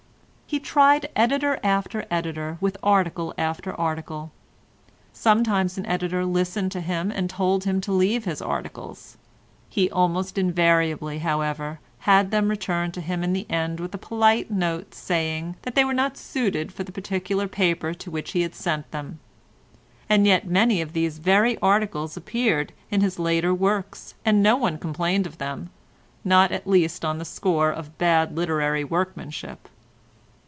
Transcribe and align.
He 0.51 0.59
tried 0.59 1.07
editor 1.15 1.61
after 1.63 2.05
editor 2.11 2.57
with 2.59 2.75
article 2.83 3.33
after 3.37 3.73
article. 3.79 4.33
Sometimes 5.13 5.77
an 5.77 5.85
editor 5.85 6.25
listened 6.25 6.73
to 6.73 6.81
him 6.81 7.09
and 7.09 7.29
told 7.29 7.63
him 7.63 7.79
to 7.79 7.93
leave 7.93 8.25
his 8.25 8.41
articles; 8.41 9.15
he 9.69 9.89
almost 9.89 10.37
invariably, 10.37 11.19
however, 11.19 11.79
had 11.99 12.31
them 12.31 12.49
returned 12.49 12.93
to 12.95 12.99
him 12.99 13.23
in 13.23 13.31
the 13.31 13.49
end 13.49 13.79
with 13.79 13.95
a 13.95 13.97
polite 13.97 14.51
note 14.51 14.93
saying 14.93 15.55
that 15.61 15.73
they 15.75 15.85
were 15.85 15.93
not 15.93 16.17
suited 16.17 16.73
for 16.73 16.83
the 16.83 16.91
particular 16.91 17.47
paper 17.47 17.93
to 17.93 18.11
which 18.11 18.31
he 18.33 18.41
had 18.41 18.53
sent 18.53 18.91
them. 18.91 19.21
And 20.09 20.27
yet 20.27 20.45
many 20.49 20.81
of 20.81 20.91
these 20.91 21.17
very 21.17 21.57
articles 21.59 22.17
appeared 22.17 22.73
in 22.89 22.99
his 22.99 23.17
later 23.17 23.53
works, 23.53 24.15
and 24.25 24.43
no 24.43 24.57
one 24.57 24.77
complained 24.79 25.25
of 25.25 25.37
them, 25.37 25.69
not 26.25 26.51
at 26.51 26.67
least 26.67 27.05
on 27.05 27.19
the 27.19 27.23
score 27.25 27.71
of 27.71 27.97
bad 27.97 28.35
literary 28.35 28.83
workmanship. 28.83 29.69